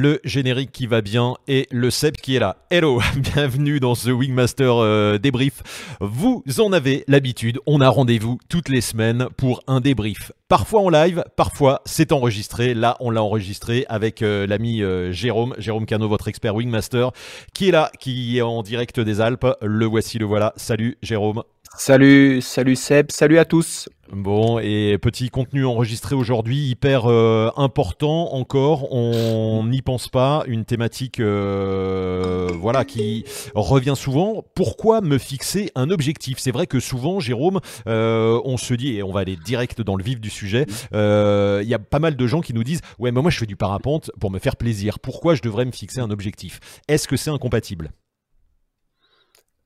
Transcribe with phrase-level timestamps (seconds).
[0.00, 2.56] le générique qui va bien et le Seb qui est là.
[2.70, 5.62] Hello, bienvenue dans ce Wingmaster euh, débrief.
[6.00, 10.32] Vous en avez l'habitude, on a rendez-vous toutes les semaines pour un débrief.
[10.48, 12.72] Parfois en live, parfois c'est enregistré.
[12.72, 17.10] Là, on l'a enregistré avec euh, l'ami euh, Jérôme, Jérôme Cano, votre expert Wingmaster,
[17.52, 19.46] qui est là, qui est en direct des Alpes.
[19.60, 20.54] Le voici, le voilà.
[20.56, 21.42] Salut Jérôme.
[21.76, 23.88] Salut, salut Seb, salut à tous.
[24.12, 30.64] Bon, et petit contenu enregistré aujourd'hui, hyper euh, important encore, on n'y pense pas, une
[30.64, 33.24] thématique euh, voilà qui
[33.54, 34.44] revient souvent.
[34.56, 36.38] Pourquoi me fixer un objectif?
[36.38, 39.94] C'est vrai que souvent, Jérôme, euh, on se dit, et on va aller direct dans
[39.94, 43.12] le vif du sujet, il y a pas mal de gens qui nous disent, ouais,
[43.12, 46.00] mais moi je fais du parapente pour me faire plaisir, pourquoi je devrais me fixer
[46.00, 46.58] un objectif?
[46.88, 47.92] Est-ce que c'est incompatible?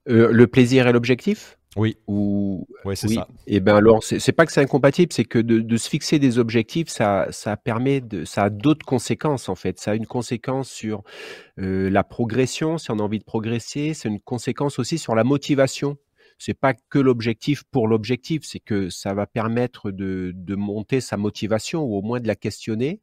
[0.07, 1.57] Le plaisir et l'objectif?
[1.77, 1.97] Oui.
[2.07, 3.27] Ou ouais, c'est ça.
[3.47, 6.19] Et eh ben alors, c'est pas que c'est incompatible, c'est que de, de, se fixer
[6.19, 9.81] des objectifs, ça, ça permet de, ça a d'autres conséquences en fait.
[9.81, 11.03] Ça a une conséquence sur
[11.59, 13.93] euh, la progression, si on a envie de progresser.
[13.95, 15.97] C'est une conséquence aussi sur la motivation
[16.39, 21.17] c'est pas que l'objectif pour l'objectif, c'est que ça va permettre de, de, monter sa
[21.17, 23.01] motivation ou au moins de la questionner.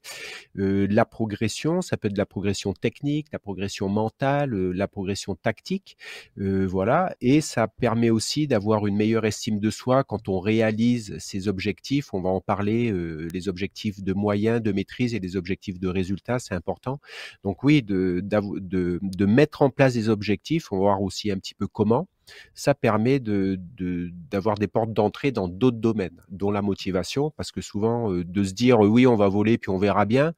[0.58, 4.88] Euh, la progression, ça peut être de la progression technique, la progression mentale, euh, la
[4.88, 5.98] progression tactique,
[6.40, 7.16] euh, voilà.
[7.22, 12.14] Et ça permet aussi d'avoir une meilleure estime de soi quand on réalise ses objectifs.
[12.14, 15.88] On va en parler, euh, les objectifs de moyens, de maîtrise et les objectifs de
[15.88, 17.00] résultats, c'est important.
[17.44, 21.38] Donc oui, de, de, de mettre en place des objectifs, on va voir aussi un
[21.38, 22.08] petit peu comment
[22.54, 28.12] ça permet d'avoir des portes d'entrée dans d'autres domaines, dont la motivation, parce que souvent,
[28.12, 30.34] euh, de se dire oui, on va voler, puis on verra bien,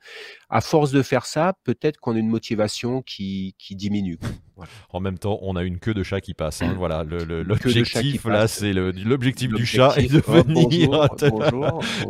[0.50, 4.20] à force de faire ça, peut-être qu'on a une motivation qui diminue.
[4.92, 6.62] En même temps, on a une queue de chat qui passe.
[6.62, 6.76] Hein.
[6.78, 11.08] Voilà, l'objectif là, c'est l'objectif du chat et de venir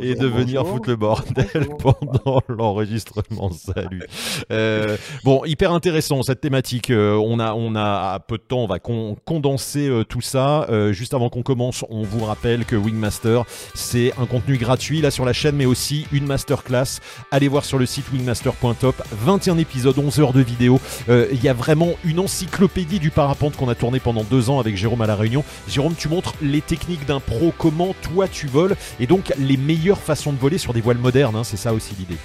[0.02, 3.52] et de venir foutre le bordel pendant l'enregistrement.
[3.52, 4.04] Salut.
[4.52, 6.90] Euh, bon, hyper intéressant cette thématique.
[6.90, 10.68] Euh, on a, on a à peu de temps, on va condenser euh, tout ça.
[10.92, 13.44] juste avant qu'on commence, on vous rappelle que Wingmaster,
[13.74, 17.00] c'est un contenu gratuit là sur la chaîne, mais aussi une masterclass.
[17.32, 19.02] Allez voir sur le site wingmaster.top.
[19.12, 20.80] 21 épisodes, 11 heures de vidéo.
[21.08, 24.76] Il y a vraiment une encyclopédie du parapente qu'on a tourné pendant deux ans avec
[24.76, 25.46] Jérôme à La Réunion.
[25.70, 30.00] Jérôme, tu montres les techniques d'un pro, comment toi tu voles, et donc les meilleures
[30.00, 32.18] façons de voler sur des voiles modernes, hein, c'est ça aussi l'idée.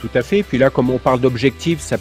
[0.00, 0.44] Tout à fait.
[0.44, 1.92] Puis là, comme on parle d'objectifs,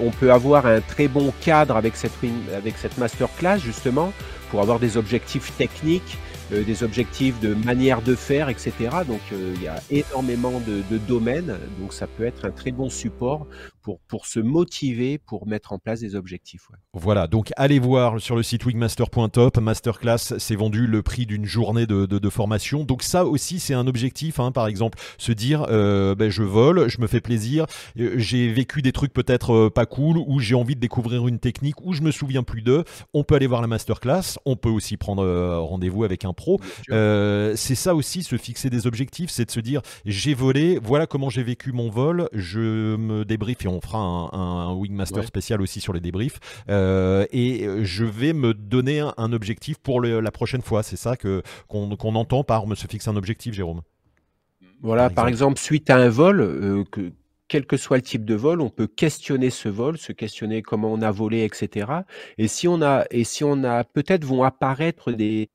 [0.00, 2.12] on peut avoir un très bon cadre avec cette,
[2.56, 4.12] avec cette masterclass justement
[4.50, 6.18] pour avoir des objectifs techniques
[6.52, 8.72] euh, des objectifs de manière de faire, etc.
[9.06, 12.88] Donc euh, il y a énormément de, domaines, donc ça peut être un très bon
[12.88, 13.46] support
[13.88, 16.68] pour, pour se motiver, pour mettre en place des objectifs.
[16.92, 21.86] Voilà, donc allez voir sur le site wingmaster.top, masterclass, c'est vendu le prix d'une journée
[21.86, 22.84] de, de, de, formation.
[22.84, 26.90] Donc ça aussi c'est un objectif, hein, par exemple, se dire euh, ben, je vole,
[26.90, 27.64] je me fais plaisir,
[27.96, 31.94] j'ai vécu des trucs peut-être pas cool, ou j'ai envie de découvrir une technique, ou
[31.94, 32.84] je me souviens plus d'eux,
[33.14, 35.24] on peut aller voir la masterclass, on peut aussi prendre
[35.60, 36.60] rendez-vous avec un pro.
[36.90, 41.06] Euh, c'est ça aussi, se fixer des objectifs, c'est de se dire j'ai volé, voilà
[41.06, 45.80] comment j'ai vécu mon vol, je me débrief et on fera un, Wingmaster spécial aussi
[45.80, 46.38] sur les débriefs.
[46.68, 50.82] Euh, et je vais me donner un, objectif pour la prochaine fois.
[50.82, 53.82] C'est ça que qu'on entend par me se fixer un objectif, Jérôme.
[54.80, 57.12] Voilà, par exemple, suite à un vol, euh, que,
[57.48, 60.92] quel que soit le type de vol, on peut questionner ce vol, se questionner comment
[60.92, 61.86] on a volé, etc.
[62.36, 65.48] Et si on a, et si on a, peut-être vont apparaître des,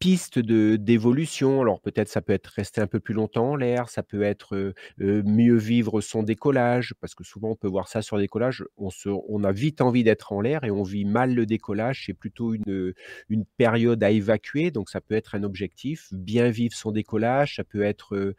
[0.00, 1.60] pistes de d'évolution.
[1.60, 4.74] Alors peut-être ça peut être rester un peu plus longtemps en l'air, ça peut être
[4.98, 9.08] mieux vivre son décollage, parce que souvent on peut voir ça sur décollage, on, se,
[9.08, 12.54] on a vite envie d'être en l'air et on vit mal le décollage, c'est plutôt
[12.54, 12.92] une,
[13.28, 17.64] une période à évacuer, donc ça peut être un objectif, bien vivre son décollage, ça
[17.64, 18.34] peut être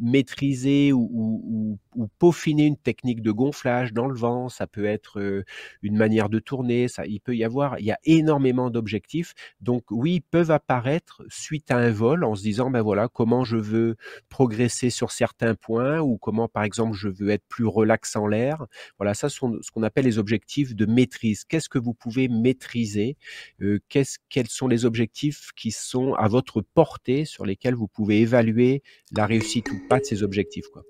[0.00, 1.78] maîtriser ou,
[2.18, 5.44] peaufiner une technique de gonflage dans le vent, ça peut être
[5.82, 9.84] une manière de tourner, ça, il peut y avoir, il y a énormément d'objectifs, donc
[9.90, 13.96] oui, peuvent apparaître suite à un vol en se disant ben voilà comment je veux
[14.28, 18.66] progresser sur certains points ou comment par exemple je veux être plus relax en l'air.
[18.98, 21.42] Voilà, ça sont ce qu'on appelle les objectifs de maîtrise.
[21.42, 23.16] Qu'est-ce que vous pouvez maîtriser?
[23.62, 28.84] Euh, Quels sont les objectifs qui sont à votre portée sur lesquels vous pouvez évaluer
[29.10, 30.84] la réussite ou pas de ces objectifs quoi?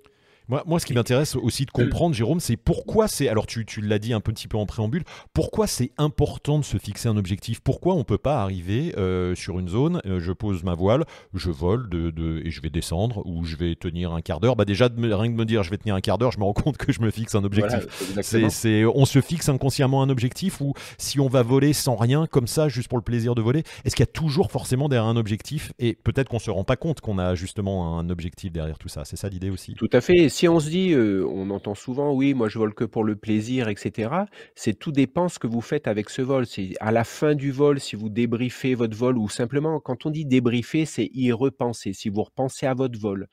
[0.48, 3.28] Moi, moi, ce qui m'intéresse aussi de comprendre, Jérôme, c'est pourquoi c'est.
[3.28, 5.04] Alors, tu, tu l'as dit un petit peu en préambule,
[5.34, 7.60] pourquoi c'est important de se fixer un objectif?
[7.60, 11.04] Pourquoi on ne peut pas arriver euh, sur une zone, euh, je pose ma voile,
[11.34, 14.56] je vole de, de, et je vais descendre ou je vais tenir un quart d'heure?
[14.56, 16.44] Bah Déjà, de rien de me dire je vais tenir un quart d'heure, je me
[16.44, 17.86] rends compte que je me fixe un objectif.
[18.22, 22.46] c'est, on se fixe inconsciemment un objectif ou si on va voler sans rien, comme
[22.46, 25.16] ça, juste pour le plaisir de voler, est-ce qu'il y a toujours forcément derrière un
[25.16, 25.72] objectif?
[25.78, 28.88] Et peut-être qu'on ne se rend pas compte qu'on a justement un objectif derrière tout
[28.88, 29.04] ça.
[29.04, 29.74] C'est ça l'idée aussi?
[29.74, 32.85] Tout à fait si on se dit, on entend souvent: «Oui, moi je vole que
[32.85, 34.26] pour le plaisir» et cetera.
[34.55, 36.46] C'est tout dépend ce que vous faites avec ce vol.
[36.46, 40.11] C'est à la fin du vol, si vous débriefez votre vol ou simplement quand on
[40.11, 41.93] dit débriefer, c'est y repenser.
[41.93, 43.26] Si vous repensez à votre vol,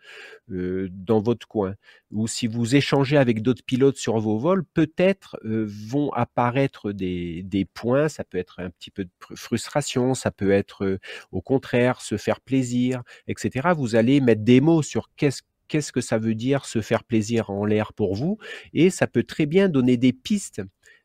[0.50, 1.76] dans votre coin
[2.12, 7.66] ou si vous échangez avec d'autres pilotes sur vos vols, peut-être, vont apparaître des des
[7.66, 8.10] points.
[8.10, 11.00] Ça peut être un petit peu de frustration, ça peut être,
[11.32, 13.70] au contraire, se faire plaisir etc.
[13.78, 17.50] Vous allez mettre des mots sur qu'est-ce qu'est-ce que ça veut dire se faire plaisir
[17.50, 18.38] en l'air pour vous?
[18.74, 20.62] Et ça peut très bien donner des pistes.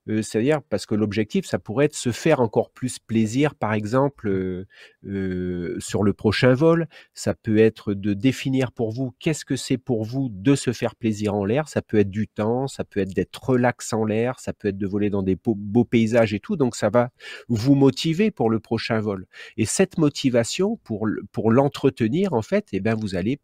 [0.06, 4.64] C'est-à-dire parce que l'objectif, ça pourrait être se faire encore plus plaisir, par exemple,
[5.02, 6.88] sur le prochain vol.
[7.14, 10.96] Ça peut être de définir pour vous qu'est-ce que c'est pour vous de se faire
[10.96, 11.68] plaisir en l'air.
[11.68, 14.78] Ça peut être du temps, ça peut être d'être relax en l'air, ça peut être
[14.78, 16.56] de voler dans des beaux, paysages et tout.
[16.56, 17.10] Donc ça va
[17.48, 19.26] vous motiver pour le prochain vol.
[19.56, 23.38] Et cette motivation, pour, pour l'entretenir, en fait, eh ben, vous allez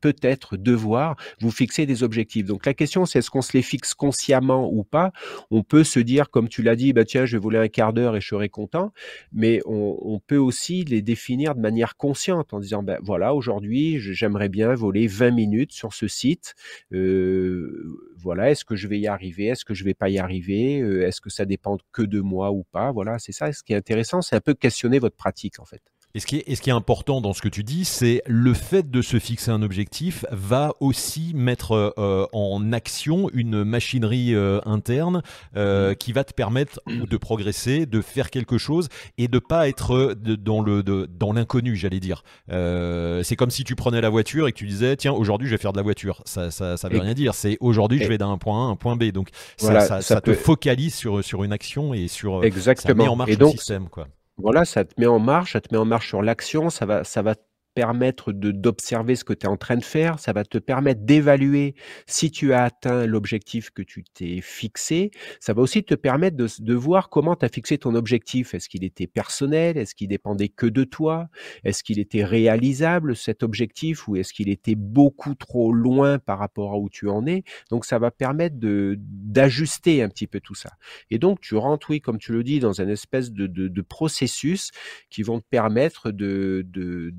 [0.00, 2.46] peut-être devoir vous fixer des objectifs.
[2.46, 5.12] Donc la question, c'est est-ce qu'on se les fixe consciemment ou pas?
[5.50, 7.92] On peut se dire, comme tu l'as dit, bah tiens, je vais voler un quart
[7.92, 8.92] d'heure et je serai content,
[9.32, 14.48] mais on, peut aussi les définir de manière consciente en disant, ben voilà, aujourd'hui, j'aimerais
[14.48, 16.54] bien voler 20 minutes sur ce site.
[16.92, 19.46] Euh, voilà, est-ce que je vais y arriver?
[19.46, 20.80] Est-ce que je vais pas y arriver?
[20.80, 22.92] Euh, Est-ce que ça dépend que de moi ou pas?
[22.92, 23.52] Voilà, c'est ça.
[23.52, 25.82] Ce qui est intéressant, c'est un peu questionner votre pratique en fait.
[26.14, 28.52] Et ce, qui est, ce qui est important dans ce que tu dis, c'est le
[28.52, 34.60] fait de se fixer un objectif va aussi mettre euh, en action une machinerie euh,
[34.66, 35.22] interne
[35.56, 35.96] euh, mmh.
[35.96, 40.62] qui va te permettre de progresser, de faire quelque chose et de pas être dans
[40.62, 42.24] le dans l'inconnu, j'allais dire.
[42.48, 45.62] c'est comme si tu prenais la voiture et que tu disais tiens aujourd'hui je vais
[45.62, 46.22] faire de la voiture.
[46.24, 47.34] Ça ça, ça veut rien dire.
[47.34, 49.12] C'est aujourd'hui je vais d'un point A à un point B.
[49.12, 52.88] Donc ça, ça, te focalise sur sur une action et sur Exactement.
[52.88, 54.08] ça met en marche le système quoi.
[54.42, 57.04] Voilà, ça te met en marche, ça te met en marche sur l'action, ça va
[57.04, 57.34] ça va
[57.80, 61.74] permettre d'observer ce que tu es en train de faire, ça va te permettre d'évaluer
[62.06, 65.10] si tu as atteint l'objectif que tu t'es fixé.
[65.40, 68.52] Ça va aussi te permettre de, de voir comment tu as fixé ton objectif.
[68.52, 69.78] Est-ce qu'il était personnel?
[69.78, 71.28] Est-ce qu'il dépendait que de toi?
[71.64, 74.06] Est-ce qu'il était réalisable cet objectif?
[74.08, 77.44] Ou est-ce qu'il était beaucoup trop loin par rapport à où tu en es?
[77.70, 80.72] Donc ça va permettre d'ajuster un petit peu tout ça.
[81.10, 83.80] Et donc tu rentres, oui, comme tu le dis, dans un espèce de, de, de
[83.80, 84.70] processus
[85.08, 87.14] qui vont te permettre de, de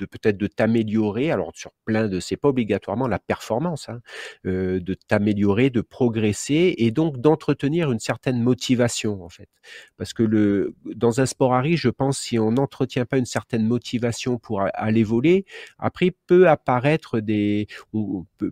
[0.00, 1.30] de peut-être de t'améliorer.
[1.30, 4.00] Alors sur plein de, c'est pas obligatoirement la performance, hein,
[4.44, 9.48] de t'améliorer, de progresser et donc d'entretenir une certaine motivation en fait.
[9.96, 13.26] Parce que le, dans un sport à risque, je pense si on n'entretient pas une
[13.26, 15.44] certaine motivation pour aller voler,
[15.78, 17.66] après peut apparaître des,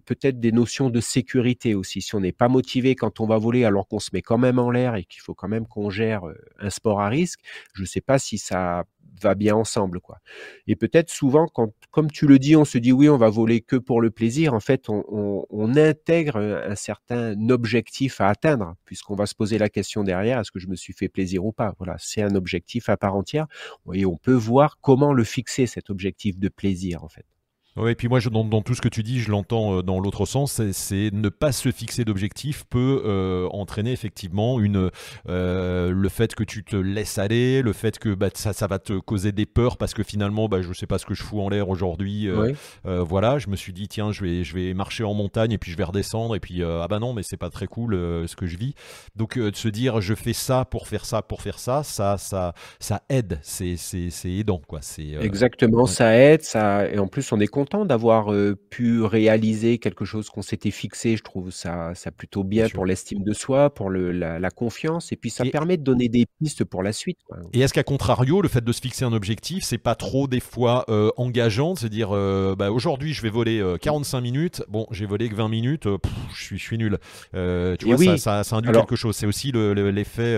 [0.05, 2.03] peut-être des notions de sécurité aussi.
[2.03, 4.59] Si on n'est pas motivé quand on va voler alors qu'on se met quand même
[4.59, 6.23] en l'air et qu'il faut quand même qu'on gère
[6.59, 7.41] un sport à risque,
[7.75, 8.85] je ne sais pas si ça
[9.23, 10.19] va bien ensemble, quoi.
[10.67, 13.61] Et peut-être souvent, quand, comme tu le dis, on se dit oui, on va voler
[13.61, 14.55] que pour le plaisir.
[14.55, 20.03] En fait, on, intègre un certain objectif à atteindre, puisqu'on va se poser la question
[20.03, 21.75] derrière est-ce que je me suis fait plaisir ou pas?
[21.79, 23.47] Voilà, c'est un objectif à part entière.
[23.93, 27.27] Et on peut voir comment le fixer cet objectif de plaisir, en fait.
[27.79, 30.01] Oui, et puis moi, je, dans, tout ce que tu dis, je l'entends euh, dans
[30.01, 34.91] l'autre sens, c'est ne pas se fixer d'objectif peut euh, entraîner effectivement une,
[35.29, 38.81] euh, le fait que tu te laisses aller, le fait que bah, ça, ça va
[38.81, 41.23] te causer des peurs parce que finalement, bah, je ne sais pas ce que je
[41.23, 42.29] fous en l'air aujourd'hui.
[42.85, 45.71] voilà, je me suis dit, tiens, je vais, je vais marcher en montagne et puis
[45.71, 48.47] je vais redescendre et puis, ah bah non, mais c'est pas très cool ce que
[48.47, 48.75] je vis.
[49.15, 52.55] Donc, de se dire, je fais ça pour faire ça, pour faire ça, ça, ça,
[52.81, 53.77] ça aide, c'est
[54.27, 54.61] aidant.
[54.67, 54.81] Quoi.
[55.21, 58.33] Exactement, ça aide, ça, et en plus, on est content d'avoir
[58.71, 61.17] pu réaliser quelque chose qu'on s'était fixé.
[61.17, 65.17] Je trouve ça, ça plutôt bien pour l'estime de soi, pour le, la, confiance, et
[65.17, 67.19] puis ça permet de donner des pistes pour la suite.
[67.53, 70.41] Et est-ce qu'à contrario, le fait de se fixer un objectif, c'est pas trop des
[70.41, 70.85] fois
[71.17, 72.11] engageant de se dire
[72.57, 75.89] bah, aujourd'hui je vais voler 45 minutes, bon j'ai volé que 20 minutes,
[76.35, 76.99] je suis, je suis nul.
[77.33, 78.19] tu vois, oui.
[78.19, 79.17] ça, ça, induit quelque chose.
[79.17, 80.37] C'est aussi l'effet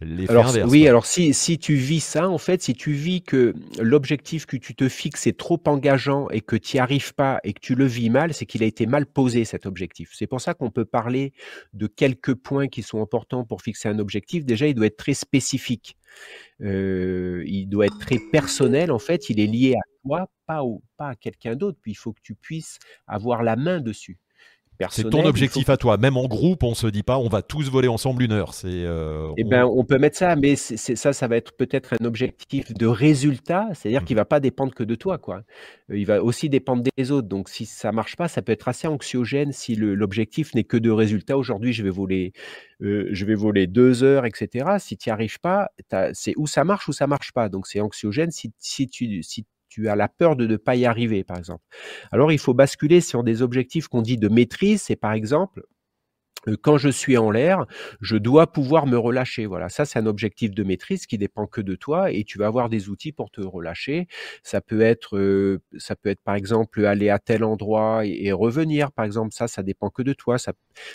[0.00, 0.70] le, inverse.
[0.70, 4.56] Oui, alors si, si tu vis ça, en fait, si tu vis que l'objectif que
[4.56, 7.74] tu te fixes est trop engageant et que tu n'y arrives pas et que tu
[7.74, 10.10] le vis mal, c'est qu'il a été mal posé cet objectif.
[10.14, 11.32] C'est pour ça qu'on peut parler
[11.72, 14.44] de quelques points qui sont importants pour fixer un objectif.
[14.44, 15.96] Déjà, il doit être très spécifique.
[16.60, 18.92] Euh, il doit être très personnel.
[18.92, 20.62] En fait, il est lié à toi, pas,
[20.96, 21.78] pas à quelqu'un d'autre.
[21.80, 24.18] Puis il faut que tu puisses avoir la main dessus.
[24.90, 25.96] C'est ton objectif à toi.
[25.96, 28.54] Même en groupe, on se dit pas, on va tous voler ensemble une heure.
[28.54, 28.68] C'est.
[28.68, 32.04] Euh, eh ben, on peut mettre ça, mais c'est ça, ça va être peut-être un
[32.04, 34.04] objectif de résultat, c'est-à-dire mmh.
[34.04, 35.42] qu'il va pas dépendre que de toi, quoi.
[35.90, 37.28] Euh, il va aussi dépendre des autres.
[37.28, 40.90] Donc, si ça marche pas, ça peut être assez anxiogène si l'objectif n'est que de
[40.90, 41.36] résultat.
[41.36, 42.32] Aujourd'hui, je vais voler,
[42.80, 44.76] euh, je vais voler deux heures, etc.
[44.78, 45.70] Si tu n'y arrives pas,
[46.12, 47.48] c'est où ça marche ou ça marche pas.
[47.48, 50.84] Donc, c'est anxiogène si, si tu si tu as la peur de ne pas y
[50.84, 51.64] arriver, par exemple.
[52.10, 54.82] Alors, il faut basculer sur des objectifs qu'on dit de maîtrise.
[54.82, 55.62] C'est par exemple,
[56.62, 57.66] quand je suis en l'air,
[58.00, 59.46] je dois pouvoir me relâcher.
[59.46, 62.46] Voilà, ça c'est un objectif de maîtrise qui dépend que de toi et tu vas
[62.46, 64.08] avoir des outils pour te relâcher.
[64.42, 68.92] Ça peut être, euh, ça peut être par exemple aller à tel endroit et, revenir.
[68.92, 70.38] Par exemple, ça, ça dépend que de toi.
[70.38, 70.52] Ça,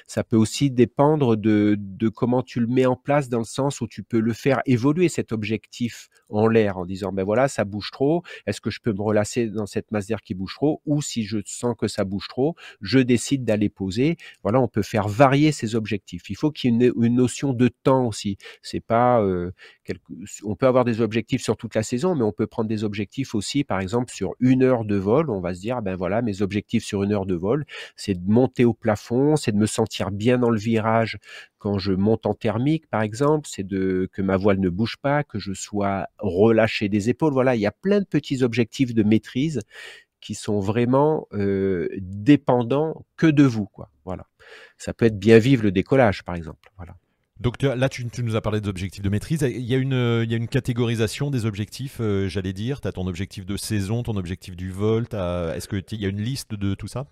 [0.08, 3.80] ça peut aussi dépendre de, de comment tu le mets en place dans le sens
[3.80, 7.64] où tu peux le faire évoluer cet objectif en l'air en disant ben voilà ça
[7.64, 8.24] bouge trop.
[8.48, 10.82] Est-ce que je peux me relâcher dans cette masse d'air qui bouge trop?
[10.86, 14.18] Ou si je sens que ça bouge trop, je décide d'aller poser.
[14.44, 16.30] Voilà, on peut faire varier ses objectifs.
[16.30, 18.38] Il faut qu'il y ait une, notion de temps aussi.
[18.62, 19.52] C'est pas euh,
[20.44, 23.34] on peut avoir des objectifs sur toute la saison, mais on peut prendre des objectifs
[23.36, 25.30] aussi, par exemple sur une heure de vol.
[25.30, 27.66] On va se dire ben voilà mes objectifs sur une heure de vol,
[27.96, 31.18] c'est de monter au plafond, c'est de me sentir bien dans le virage
[31.58, 35.24] quand je monte en thermique, par exemple, c'est de que ma voile ne bouge pas,
[35.24, 37.34] que je sois relâché des épaules.
[37.34, 39.62] Voilà, il y a plein de petits objectifs de maîtrise
[40.28, 43.90] qui sont vraiment euh, dépendants que de vous, quoi.
[44.04, 44.26] Voilà.
[44.78, 46.70] Ça peut être bien vivre le décollage, par exemple.
[46.76, 46.98] Voilà.
[47.40, 49.42] Donc là, tu, nous as parlé d'objectifs de maîtrise.
[49.44, 52.82] Il y, a une, il y a une catégorisation des objectifs, euh, j'allais dire.
[52.82, 55.04] Tu as ton objectif de saison, ton objectif du vol.
[55.14, 57.08] Est-ce qu'il y a une liste de tout ça?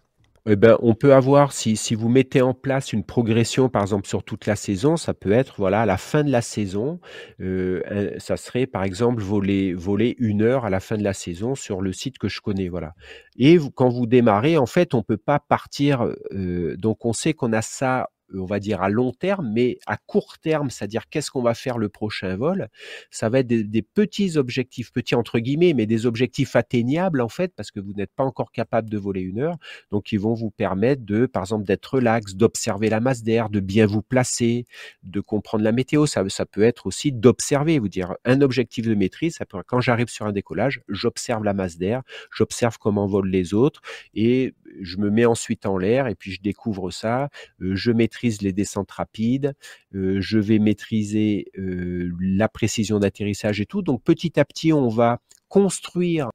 [0.48, 4.08] Eh ben, on peut avoir, si, si vous mettez en place une progression, par exemple,
[4.08, 7.00] sur toute la saison, ça peut être, voilà, à la fin de la saison,
[7.42, 7.82] euh,
[8.20, 11.82] ça serait, par exemple, voler, voler une heure à la fin de la saison sur
[11.82, 12.94] le site que je connais, voilà.
[13.38, 17.52] Et quand vous démarrez, en fait, on peut pas partir, euh, donc on sait qu'on
[17.52, 21.42] a ça on va dire à long terme, mais à court terme, c'est-à-dire qu'est-ce qu'on
[21.42, 22.70] va faire le prochain vol,
[23.10, 27.54] ça va être des, petits objectifs, petits entre guillemets, mais des objectifs atteignables en fait,
[27.56, 29.58] parce que vous n'êtes pas encore capable de voler une heure,
[29.92, 33.60] donc ils vont vous permettre de, par exemple, d'être relax, d'observer la masse d'air, de
[33.60, 34.66] bien vous placer,
[35.04, 36.06] de comprendre la météo.
[36.06, 39.36] Ça, ça peut être aussi d'observer, vous dire un objectif de maîtrise.
[39.36, 42.02] Ça peut, quand j'arrive sur un décollage, j'observe la masse d'air,
[42.36, 43.82] j'observe comment volent les autres
[44.14, 47.30] et je me mets ensuite en l'air et puis je découvre ça.
[47.62, 49.54] Euh, je maîtrise les descentes rapides,
[49.92, 53.82] je vais maîtriser la précision d'atterrissage et tout.
[53.82, 56.30] Donc petit à petit, on va construire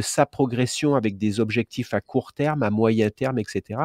[0.00, 3.80] sa progression avec des objectifs à court terme, à moyen terme, etc.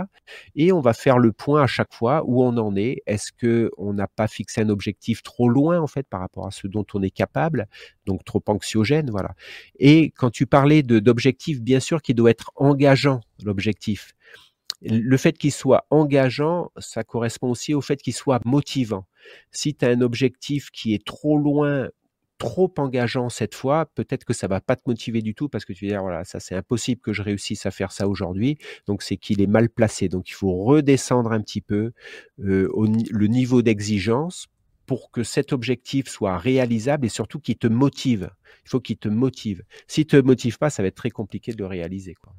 [0.56, 3.04] Et on va faire le point à chaque fois où on en est.
[3.06, 6.52] Est-ce que on n'a pas fixé un objectif trop loin en fait par rapport à
[6.52, 7.68] ce dont on est capable,
[8.08, 9.36] donc trop anxiogène, voilà.
[9.78, 14.14] Et quand tu parlais d'objectifs, bien sûr, qui doit être engageant l'objectif.
[14.82, 19.06] Le fait qu'il soit engageant, ça correspond aussi au fait qu'il soit motivant.
[19.52, 21.90] Si tu as un objectif qui est trop loin
[22.42, 25.74] trop engageant cette fois, peut-être que ça va pas te motiver du tout parce que
[25.74, 28.58] tu vas dire voilà, ça c'est impossible que je réussisse à faire ça aujourd'hui.
[28.88, 30.10] Donc c'est qu'il est mal placé.
[30.10, 31.92] Donc il faut redescendre un petit peu
[32.40, 32.68] euh,
[33.12, 34.48] le niveau d'exigence
[34.88, 38.32] pour que cet objectif soit réalisable et surtout qu'il te motive.
[38.66, 39.64] Il faut qu'il te motive.
[39.88, 42.16] S'il te motive pas, ça va être très compliqué de le réaliser.
[42.16, 42.34] Quoi.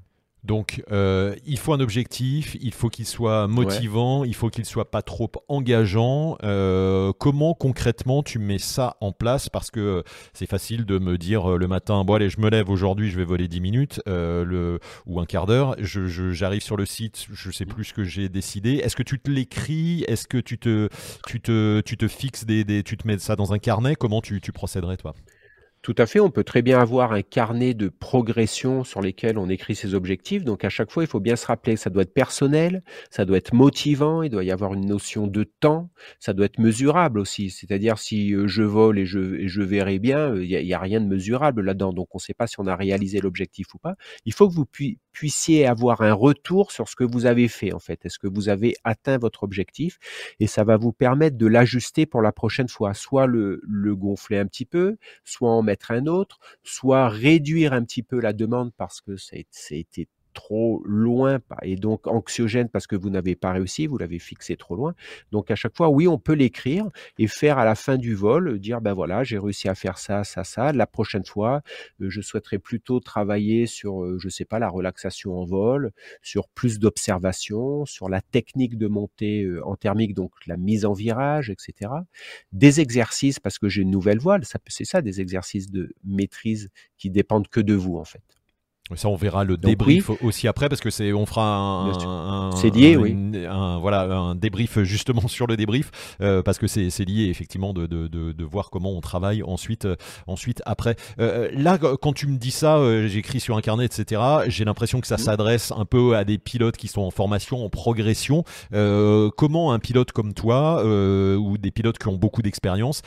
[0.45, 4.91] Donc, euh, il faut un objectif, il faut qu'il soit motivant, il faut qu'il soit
[4.91, 6.37] pas trop engageant.
[6.43, 9.49] Euh, comment concrètement tu mets ça en place?
[9.49, 12.71] Parce que euh, c'est facile de me dire le matin, bon allez, je me lève
[12.71, 15.77] aujourd'hui, je vais voler 10 minutes le, ou un quart d'heure.
[15.79, 18.75] J'arrive sur le site, je sais plus ce que j'ai décidé.
[18.75, 20.05] Est-ce que tu te l'écris?
[20.09, 20.89] Est-ce que tu te,
[21.27, 23.95] tu te, tu te fixes des, des, tu te mets ça dans un carnet?
[23.95, 25.15] Comment tu, tu procéderais toi?
[25.83, 29.49] Tout à fait, on peut très bien avoir un carnet de progression sur lesquels on
[29.49, 30.45] écrit ses objectifs.
[30.45, 33.25] Donc à chaque fois, il faut bien se rappeler que ça doit être personnel, ça
[33.25, 37.19] doit être motivant, il doit y avoir une notion de temps, ça doit être mesurable
[37.19, 37.51] aussi.
[37.51, 41.07] C'est-à-dire si euh, je vole et je, je verrai bien, il n'y a, rien de
[41.07, 41.93] mesurable là-dedans.
[41.93, 43.97] Donc on ne sait pas si on a réalisé l'objectif ou pas.
[44.25, 44.67] Il faut que vous
[45.13, 48.05] puissiez avoir un retour sur ce que vous avez fait en fait.
[48.05, 49.99] Est-ce que vous avez atteint votre objectif?
[50.41, 52.95] Et ça va vous permettre de l'ajuster pour la prochaine fois.
[52.95, 57.85] Soit le, le gonfler un petit peu, soit en mettre un autre, soit réduire un
[57.85, 62.87] petit peu la demande parce que ça a été trop loin et donc anxiogène parce
[62.87, 64.95] que vous n'avez pas réussi, vous l'avez fixé trop loin.
[65.31, 68.59] Donc à chaque fois, oui, on peut l'écrire et faire à la fin du vol,
[68.59, 70.73] dire ben voilà, j'ai réussi à faire ça, ça, ça.
[70.73, 71.63] La prochaine fois,
[72.01, 76.49] euh, je souhaiterais plutôt travailler sur, euh, je sais pas, la relaxation en vol, sur
[76.49, 81.51] plus d'observation, sur la technique de montée euh, en thermique, donc la mise en virage,
[81.51, 81.91] etc.
[82.53, 87.11] Des exercices parce que j'ai une nouvelle voile, c'est ça, des exercices de maîtrise qui
[87.11, 88.42] dépendent que de vous en fait.
[88.97, 92.97] Ça, on verra le débrief aussi après parce que c'est, on fera un, c'est lié,
[92.97, 93.17] oui.
[93.81, 98.09] voilà, un débrief justement sur le débrief euh, parce que c'est, lié effectivement de, de,
[98.09, 99.95] de, voir comment on travaille ensuite, euh,
[100.27, 100.97] ensuite après.
[101.21, 104.21] Euh, là, quand tu me dis ça, j'écris sur un carnet, etc.
[104.49, 105.19] J'ai l'impression que ça mm.
[105.19, 108.45] s'adresse un peu à des pilotes qui sont en formation, en progression.
[108.73, 113.03] comment un pilote comme toi ou des pilotes qui ont beaucoup d'expérience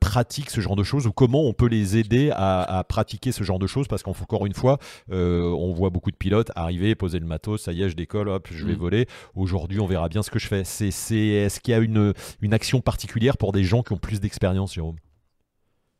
[0.00, 3.44] pratiquent ce genre de choses ou comment on peut les aider à, à pratiquer ce
[3.44, 3.88] genre de choses?
[3.88, 4.78] Parce qu'encore une fois.
[5.17, 8.28] Euh, on voit beaucoup de pilotes arriver, poser le matos, ça y est, je décolle,
[8.28, 8.78] hop, je vais mm.
[8.78, 9.06] voler.
[9.34, 10.64] Aujourd'hui, on verra bien ce que je fais.
[10.64, 14.20] C'est, est-ce qu'il y a une, une action particulière pour des gens qui ont plus
[14.20, 14.96] d'expérience, Jérôme?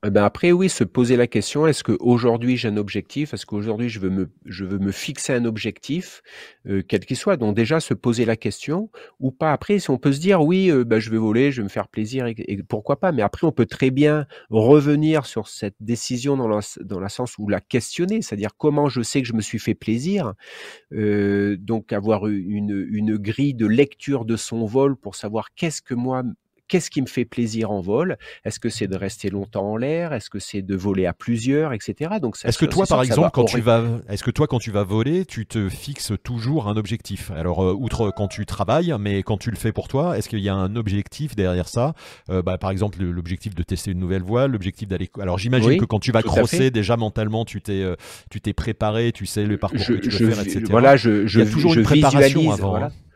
[0.06, 3.34] Eh ben après, oui, se poser la question, est-ce qu'aujourd'hui j'ai un objectif?
[3.34, 6.22] Est-ce qu'aujourd'hui je veux me, je veux me fixer un objectif,
[6.68, 7.36] euh, quel qu'il soit?
[7.36, 9.52] Donc déjà, se poser la question ou pas.
[9.52, 11.68] Après, si on peut se dire, oui, euh, ben, je vais voler, je vais me
[11.68, 13.10] faire plaisir, et, pourquoi pas.
[13.10, 17.36] Mais après, on peut très bien revenir sur cette décision dans la, dans la sens
[17.36, 20.34] où la questionner, c'est-à-dire comment je sais que je me suis fait plaisir.
[20.92, 25.94] Euh, donc avoir une, une grille de lecture de son vol pour savoir qu'est-ce que
[25.94, 26.22] moi
[26.68, 28.16] qu'est-ce qui me fait plaisir en vol?
[28.44, 30.12] Est-ce que c'est de rester longtemps en l'air?
[30.12, 32.16] Est-ce que c'est de voler à plusieurs, etc.
[32.20, 34.84] Donc, est-ce que toi, par exemple, quand tu vas, est-ce que toi, quand tu vas
[34.84, 37.30] voler, tu te fixes toujours un objectif?
[37.30, 40.40] Alors, euh, outre quand tu travailles, mais quand tu le fais pour toi, est-ce qu'il
[40.40, 41.94] y a un objectif derrière ça?
[42.30, 45.10] Euh, bah, Par exemple, l'objectif de tester une nouvelle voile, l'objectif d'aller.
[45.20, 47.96] Alors, j'imagine que quand tu vas crosser, déjà mentalement, tu t'es, euh,
[48.30, 50.64] tu t'es préparé, tu sais le parcours que tu veux faire, etc.
[50.68, 52.70] Voilà, je, je, Il y a toujours une préparation avant.
[52.70, 52.86] Voilà.
[52.86, 53.07] Hein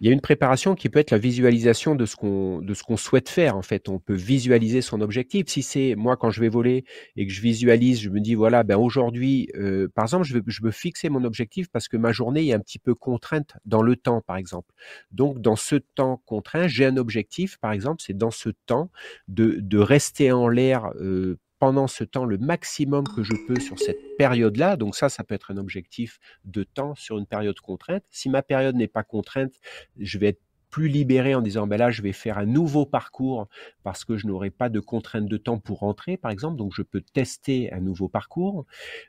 [0.00, 2.82] il y a une préparation qui peut être la visualisation de ce qu'on de ce
[2.84, 3.88] qu'on souhaite faire en fait.
[3.88, 5.48] On peut visualiser son objectif.
[5.48, 6.84] Si c'est moi quand je vais voler
[7.16, 10.42] et que je visualise, je me dis voilà ben aujourd'hui euh, par exemple je veux
[10.46, 13.82] je veux fixer mon objectif parce que ma journée est un petit peu contrainte dans
[13.82, 14.72] le temps par exemple.
[15.10, 18.90] Donc dans ce temps contraint, j'ai un objectif par exemple, c'est dans ce temps
[19.26, 23.78] de de rester en l'air euh, pendant ce temps le maximum que je peux sur
[23.78, 24.76] cette période-là.
[24.76, 28.04] Donc ça, ça peut être un objectif de temps sur une période contrainte.
[28.10, 29.54] Si ma période n'est pas contrainte,
[29.98, 33.48] je vais être plus libéré en disant ben là je vais faire un nouveau parcours
[33.82, 36.82] parce que je n'aurai pas de contrainte de temps pour rentrer par exemple donc je
[36.82, 38.66] peux tester un nouveau parcours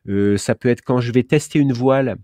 [0.08, 2.16] euh, ça peut être quand je vais tester une voile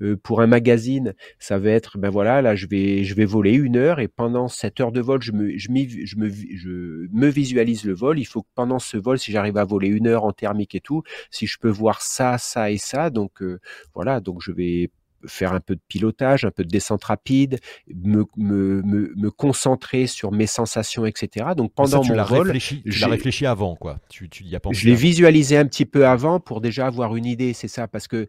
[0.00, 3.52] euh, pour un magazine, ça va être ben voilà, là je vais je vais voler
[3.52, 5.68] une heure et pendant cette heure de vol, je me je,
[6.04, 8.18] je me je me visualise le vol.
[8.18, 10.80] Il faut que pendant ce vol, si j'arrive à voler une heure en thermique et
[10.80, 13.60] tout, si je peux voir ça, ça et ça, donc euh,
[13.94, 14.90] voilà, donc je vais
[15.26, 17.58] faire un peu de pilotage, un peu de descente rapide,
[17.94, 21.48] me, me, me, me concentrer sur mes sensations, etc.
[21.56, 23.98] Donc pendant mon vol, réfléchi, tu l'as réfléchi avant, quoi.
[24.08, 24.78] Tu, tu y as pensé.
[24.80, 28.08] Je l'ai visualisé un petit peu avant pour déjà avoir une idée, c'est ça, parce
[28.08, 28.28] que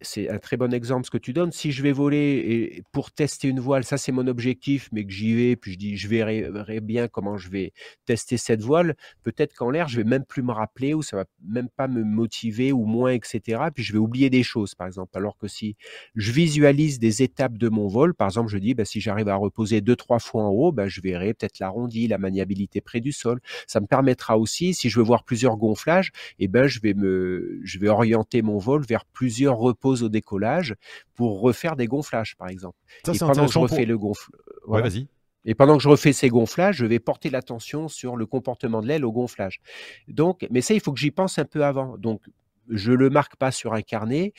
[0.00, 1.52] c'est un très bon exemple ce que tu donnes.
[1.52, 5.12] Si je vais voler et pour tester une voile, ça c'est mon objectif, mais que
[5.12, 7.72] j'y vais, puis je dis je verrai, bien comment je vais
[8.04, 8.94] tester cette voile.
[9.22, 12.04] Peut-être qu'en l'air, je vais même plus me rappeler ou ça va même pas me
[12.04, 13.62] motiver ou moins, etc.
[13.74, 15.16] Puis je vais oublier des choses, par exemple.
[15.16, 15.76] Alors que si
[16.14, 19.36] je visualise des étapes de mon vol, par exemple, je dis bah, si j'arrive à
[19.36, 23.12] reposer deux trois fois en haut, bah, je verrai peut-être l'arrondi, la maniabilité près du
[23.12, 23.40] sol.
[23.66, 27.60] Ça me permettra aussi, si je veux voir plusieurs gonflages, eh ben je vais me,
[27.64, 30.74] je vais orienter mon vol vers plusieurs repos au décollage
[31.14, 32.76] pour refaire des gonflages, par exemple.
[33.12, 34.30] et pendant que je refais le gonfle,
[34.66, 35.08] vas-y.
[35.46, 38.88] Et pendant que je refais ces gonflages, je vais porter l'attention sur le comportement de
[38.88, 39.60] l'aile au gonflage.
[40.08, 41.96] Donc, mais ça, il faut que j'y pense un peu avant.
[41.98, 42.20] Donc,
[42.68, 44.32] je le marque pas sur un carnet.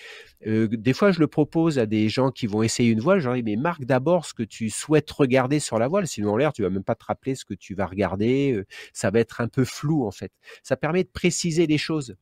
[0.46, 3.20] Euh, des fois, je le propose à des gens qui vont essayer une voile.
[3.20, 6.08] Je leur dis, mais marque d'abord ce que tu souhaites regarder sur la voile.
[6.08, 8.54] Sinon, en l'air, tu vas même pas te rappeler ce que tu vas regarder.
[8.54, 10.32] Euh, ça va être un peu flou, en fait.
[10.62, 12.16] Ça permet de préciser les choses.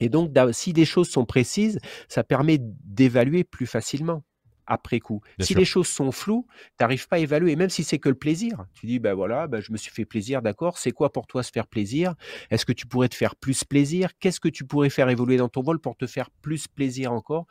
[0.00, 1.78] Et donc, si des choses sont précises,
[2.08, 4.22] ça permet d'évaluer plus facilement
[4.66, 5.20] après coup.
[5.40, 8.14] si les choses sont floues, tu n'arrives pas à évaluer, même si c'est que le
[8.14, 8.66] plaisir.
[8.74, 11.42] Tu dis, ben voilà, ben je me suis fait plaisir, d'accord, c'est quoi pour toi
[11.42, 12.14] se faire plaisir?
[12.50, 14.10] Est-ce que tu pourrais te faire plus plaisir?
[14.18, 17.46] Qu'est-ce que tu pourrais faire évoluer dans ton vol pour te faire plus plaisir encore?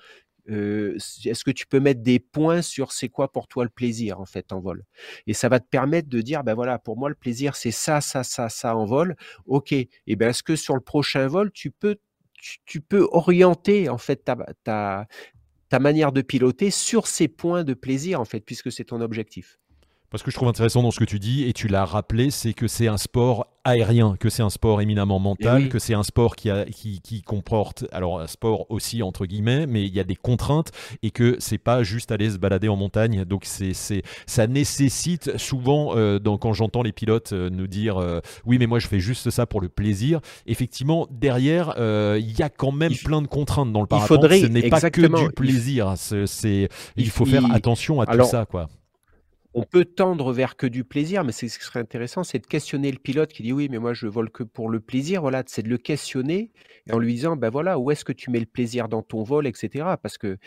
[0.47, 4.19] Euh, est-ce que tu peux mettre des points sur c'est quoi pour toi le plaisir
[4.19, 4.83] en fait en vol?
[5.25, 7.99] Et ça va te permettre de dire ben voilà pour moi le plaisir c'est ça
[7.99, 9.15] ça ça ça en vol.
[9.47, 9.71] Ok.
[9.71, 11.95] Et ben est-ce que sur le prochain vol tu peux
[12.65, 18.21] tu, peux orienter en fait ta, ta, manière de piloter sur ces points de plaisir
[18.21, 19.59] en fait, puisque c'est ton objectif.
[20.17, 22.53] Ce que je trouve intéressant dans ce que tu dis, et tu l'as rappelé, c'est
[22.53, 26.03] que c'est un sport aérien, que c'est un sport éminemment mental, eh que c'est un
[26.03, 29.99] sport qui, a, qui, qui, comporte, alors un sport aussi entre guillemets, mais il y
[29.99, 33.25] a des contraintes et que c'est pas juste aller se balader en montagne.
[33.25, 38.19] Donc c'est, c'est, ça nécessite souvent, euh, quand j'entends les pilotes euh, nous dire euh,
[38.45, 40.21] oui, mais moi je fais juste ça pour le plaisir.
[40.45, 44.31] Effectivement, derrière, il y a quand même plein de contraintes dans le parapente.
[44.31, 45.95] Ce n'est pas que du plaisir.
[45.97, 48.69] C'est, il faut faire attention à tout ça, quoi.
[49.55, 52.91] On peut tendre vers que du plaisir, mais ce qui serait intéressant, c'est de questionner
[52.91, 55.21] le pilote qui dit oui, mais moi je vole que pour le plaisir.
[55.21, 56.51] Voilà, c'est de le questionner
[56.91, 59.47] en lui disant ben voilà, où est-ce que tu mets le plaisir dans ton vol,
[59.47, 59.85] etc.
[60.03, 60.37] Parce que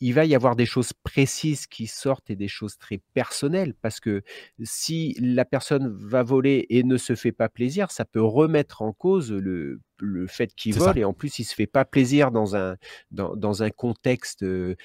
[0.00, 4.00] il va y avoir des choses précises qui sortent et des choses très personnelles parce
[4.00, 4.22] que
[4.62, 8.92] si la personne va voler et ne se fait pas plaisir, ça peut remettre en
[8.92, 12.56] cause le le fait qu'il vole et en plus il se fait pas plaisir dans
[12.56, 12.76] un
[13.10, 14.76] dans, dans un contexte de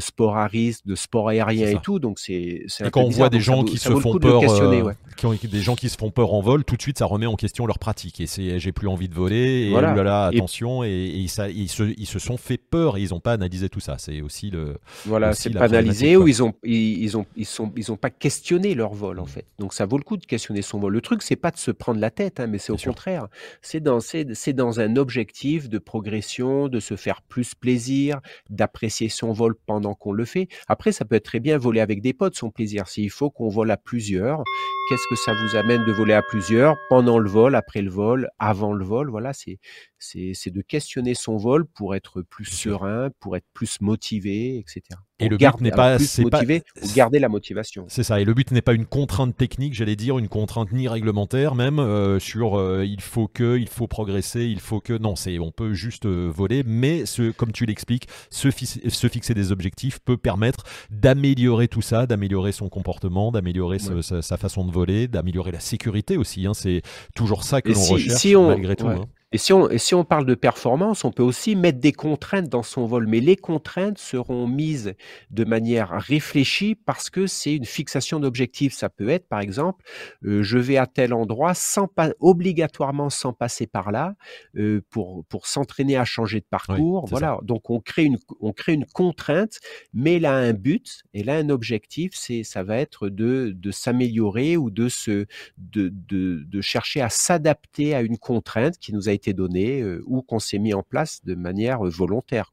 [0.00, 1.98] sport à risque, de sport aérien et tout.
[1.98, 5.32] Donc c'est et quand on voit des gens qui se font peur, euh, qui ont,
[5.32, 7.66] des gens qui se font peur en vol, tout de suite ça remet en question
[7.66, 9.94] leur pratique et c'est j'ai plus envie de voler et voilà.
[10.02, 13.20] là, attention et, et, ça ils se, ils se sont fait peur et ils ont
[13.20, 13.96] pas analysé tout ça.
[13.98, 17.72] C'est aussi le voilà c'est pas analysé ou ils ont ils, ils, ont ils sont
[17.76, 19.28] ils ont pas questionné leur vol en mmh.
[19.28, 19.44] fait.
[19.58, 20.92] Donc ça vaut le coup de questionner son vol.
[20.92, 23.28] Le truc c'est pas de se prendre la tête, hein, mais c'est au contraire.
[23.62, 29.32] C'est dans c'est dans un objectif de progression, de se faire plus plaisir, d'apprécier son
[29.32, 30.48] vol pendant qu'on le fait.
[30.66, 32.88] Après, ça peut être très bien voler avec des potes, son plaisir.
[32.88, 34.42] S'il faut qu'on vole à plusieurs,
[34.88, 38.28] qu'est-ce que ça vous amène de voler à plusieurs pendant le vol, après le vol,
[38.38, 39.08] avant le vol?
[39.08, 39.58] Voilà, c'est
[40.00, 44.82] c'est de questionner son vol pour être plus serein, pour être plus motivé, etc.
[45.20, 47.86] Et le but n'est pas, motivé, pas, garder la motivation.
[47.88, 48.20] C'est ça.
[48.20, 51.80] Et le but n'est pas une contrainte technique, j'allais dire, une contrainte ni réglementaire même
[51.80, 54.92] euh, sur euh, il faut que, il faut progresser, il faut que.
[54.92, 59.34] Non, c'est on peut juste euh, voler, mais ce, comme tu l'expliques, se, se, fixer
[59.34, 65.08] des objectifs peut permettre d'améliorer tout ça, d'améliorer son comportement, d'améliorer sa, façon de voler,
[65.08, 66.46] d'améliorer la sécurité aussi.
[66.46, 66.54] Hein.
[66.54, 66.82] C'est
[67.14, 68.88] toujours ça que l'on recherche malgré tout.
[68.88, 69.06] Hein.
[69.30, 72.48] Et si, on, et si on parle de performance, on peut aussi mettre des contraintes
[72.48, 74.94] dans son vol, mais les contraintes seront mises
[75.30, 78.72] de manière réfléchie parce que c'est une fixation d'objectif.
[78.72, 79.84] Ça peut être, par exemple,
[80.24, 84.14] euh, je vais à tel endroit sans pas obligatoirement sans passer par là
[84.56, 87.06] euh, pour pour s'entraîner à changer de parcours.
[87.06, 87.38] voilà.
[87.42, 89.58] Donc on crée une on crée une contrainte,
[89.92, 94.56] mais a un but et là un objectif, c'est ça va être de de s'améliorer
[94.56, 95.26] ou de se
[95.58, 100.22] de, de de chercher à s'adapter à une contrainte qui nous a été donné ou
[100.22, 102.52] qu'on s'est mis en place de manière volontaire.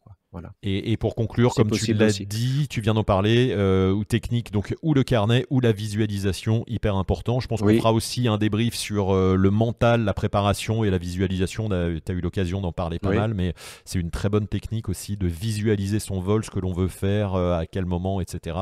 [0.64, 4.76] Et, pour conclure, comme tu l'as dit, tu viens d'en parler, euh, ou technique, donc
[4.82, 7.40] ou le carnet ou la visualisation, hyper important.
[7.40, 10.98] Je pense qu'on fera aussi un débrief sur euh, le mental, la préparation et la
[10.98, 11.70] visualisation.
[11.70, 15.18] Tu as eu l'occasion d'en parler pas mal, mais c'est une très bonne technique aussi
[15.18, 18.58] de visualiser son vol, ce que l'on veut faire, euh, à quel moment, etc.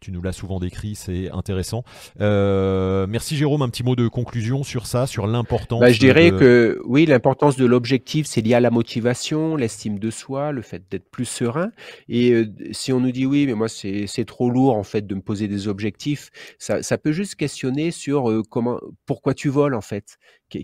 [0.00, 1.84] tu nous l'as souvent décrit, c'est intéressant.
[2.18, 5.80] merci Jérôme, un petit mot de conclusion sur ça, sur l'importance.
[5.80, 10.10] Bah, je dirais que oui, l'importance de l'objectif, c'est lié à la motivation, l'estime de
[10.10, 11.70] soi, le d'être plus serein.
[12.08, 15.20] Et si on nous dit oui, mais moi c'est trop lourd en fait de me
[15.20, 20.18] poser des objectifs, ça, ça peut juste questionner sur comment, pourquoi tu voles en fait.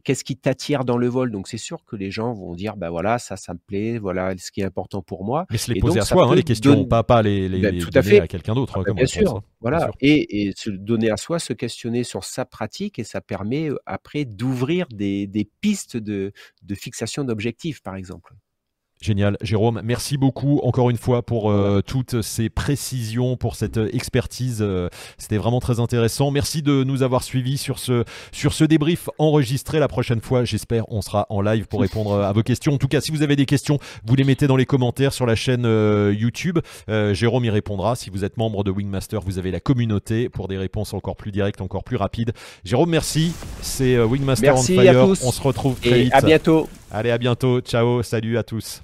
[0.05, 1.31] Qu'est-ce qui t'attire dans le vol?
[1.31, 4.37] Donc c'est sûr que les gens vont dire bah voilà ça ça me plaît, voilà
[4.37, 5.47] ce qui est important pour moi.
[5.51, 7.90] Mais se les poser à soi, hein, les questions, pas pas les, les, ben, tout
[7.94, 8.21] à, fait.
[8.21, 8.79] à quelqu'un d'autre.
[8.79, 9.42] Hein, bien, sûr, hein.
[9.61, 9.90] voilà.
[10.01, 14.25] Et, et, se donner à soi, se questionner sur sa pratique et ça permet après
[14.25, 18.35] d'ouvrir des, des pistes de, de fixation d'objectifs par exemple.
[19.01, 19.81] Génial, Jérôme.
[19.85, 24.59] Merci beaucoup encore une fois pour euh, toutes ces précisions, pour cette euh, expertise.
[24.61, 26.33] Euh, c'était vraiment très intéressant.
[26.33, 29.79] Merci de nous avoir suivis sur ce, sur ce débrief enregistré.
[29.79, 32.75] La prochaine fois, j'espère, on sera en live pour répondre à vos questions.
[32.75, 35.27] En tout cas, si vous avez des questions, vous les mettez dans les commentaires sur
[35.27, 35.65] la chaîne
[36.13, 36.59] YouTube.
[36.89, 37.95] Jérôme y répondra.
[37.95, 41.31] Si vous êtes membre de Wingmaster, vous avez la communauté pour des réponses encore plus
[41.31, 42.33] directes, encore plus rapides.
[42.65, 43.33] Jérôme, merci.
[43.61, 45.09] C'est Wingmaster merci on Fire.
[45.23, 46.15] On se retrouve très Et vite.
[46.15, 46.69] À bientôt.
[46.91, 47.61] Allez, à bientôt.
[47.61, 48.03] Ciao.
[48.03, 48.83] Salut à tous.